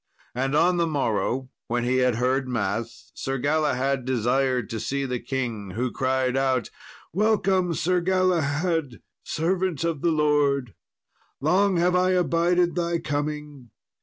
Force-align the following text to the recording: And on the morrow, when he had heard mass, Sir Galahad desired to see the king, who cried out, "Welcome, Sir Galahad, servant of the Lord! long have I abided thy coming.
And 0.33 0.55
on 0.55 0.77
the 0.77 0.87
morrow, 0.87 1.51
when 1.67 1.83
he 1.83 1.97
had 1.97 2.15
heard 2.15 2.47
mass, 2.49 3.11
Sir 3.13 3.37
Galahad 3.37 4.03
desired 4.03 4.67
to 4.71 4.79
see 4.79 5.05
the 5.05 5.19
king, 5.19 5.73
who 5.75 5.91
cried 5.91 6.35
out, 6.35 6.71
"Welcome, 7.13 7.75
Sir 7.75 8.01
Galahad, 8.01 9.03
servant 9.23 9.83
of 9.83 10.01
the 10.01 10.09
Lord! 10.09 10.73
long 11.39 11.77
have 11.77 11.95
I 11.95 12.13
abided 12.13 12.73
thy 12.73 12.97
coming. 12.97 13.69